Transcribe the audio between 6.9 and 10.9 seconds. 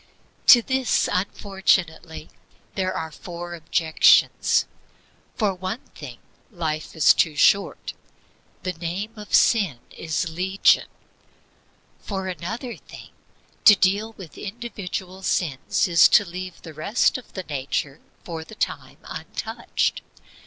is too short; the name of sin is legion.